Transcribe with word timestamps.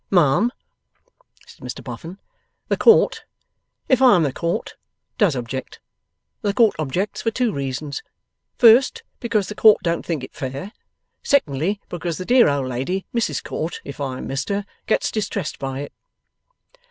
'Ma'am,' 0.09 0.51
said 1.45 1.59
Mr 1.63 1.83
Boffin, 1.83 2.17
'the 2.69 2.77
Court 2.77 3.23
(if 3.87 4.01
I 4.01 4.15
am 4.15 4.23
the 4.23 4.33
Court) 4.33 4.75
does 5.19 5.35
object. 5.35 5.79
The 6.41 6.55
Court 6.55 6.75
objects 6.79 7.21
for 7.21 7.29
two 7.29 7.51
reasons. 7.53 8.01
First, 8.57 9.03
because 9.19 9.47
the 9.47 9.53
Court 9.53 9.77
don't 9.83 10.03
think 10.03 10.23
it 10.23 10.33
fair. 10.33 10.71
Secondly, 11.21 11.79
because 11.87 12.17
the 12.17 12.25
dear 12.25 12.49
old 12.49 12.67
lady, 12.67 13.05
Mrs 13.13 13.43
Court 13.43 13.79
(if 13.83 14.01
I 14.01 14.17
am 14.17 14.27
Mr) 14.27 14.65
gets 14.87 15.11
distressed 15.11 15.59
by 15.59 15.81
it. 15.81 15.93